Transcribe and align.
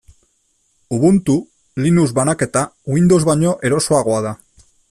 Ubuntu, 0.97 1.35
Linux 1.85 2.15
banaketa, 2.21 2.65
Windows 2.97 3.31
baino 3.33 3.55
erosoagoa 3.71 4.29
da. 4.31 4.37